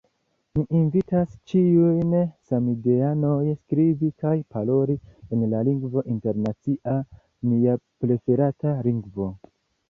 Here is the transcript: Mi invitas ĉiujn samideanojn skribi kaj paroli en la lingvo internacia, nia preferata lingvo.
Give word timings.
Mi 0.57 0.61
invitas 0.77 1.33
ĉiujn 1.51 2.15
samideanojn 2.51 3.49
skribi 3.57 4.09
kaj 4.23 4.31
paroli 4.55 4.97
en 5.37 5.45
la 5.53 5.61
lingvo 5.69 6.05
internacia, 6.15 6.97
nia 7.53 7.77
preferata 8.07 8.75
lingvo. 8.91 9.31